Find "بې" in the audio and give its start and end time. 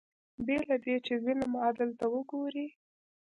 0.45-0.57